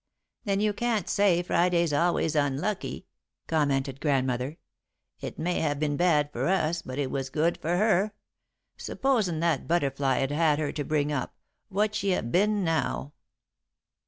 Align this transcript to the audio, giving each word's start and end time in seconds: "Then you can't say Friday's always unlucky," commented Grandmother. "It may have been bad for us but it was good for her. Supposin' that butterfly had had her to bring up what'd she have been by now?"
"Then 0.45 0.59
you 0.59 0.73
can't 0.73 1.07
say 1.07 1.43
Friday's 1.43 1.93
always 1.93 2.33
unlucky," 2.35 3.05
commented 3.45 4.01
Grandmother. 4.01 4.57
"It 5.19 5.37
may 5.37 5.59
have 5.59 5.79
been 5.79 5.95
bad 5.95 6.31
for 6.31 6.47
us 6.47 6.81
but 6.81 6.97
it 6.97 7.11
was 7.11 7.29
good 7.29 7.59
for 7.61 7.77
her. 7.77 8.15
Supposin' 8.77 9.41
that 9.41 9.67
butterfly 9.67 10.17
had 10.17 10.31
had 10.31 10.57
her 10.57 10.71
to 10.71 10.83
bring 10.83 11.11
up 11.11 11.35
what'd 11.69 11.93
she 11.93 12.09
have 12.13 12.31
been 12.31 12.61
by 12.61 12.71
now?" 12.71 13.13